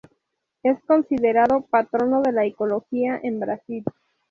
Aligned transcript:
Es 0.63 0.83
considerado 0.85 1.61
"Patrono 1.69 2.23
de 2.23 2.31
la 2.31 2.43
Ecología 2.45 3.19
en 3.21 3.39
Brasil". 3.39 3.85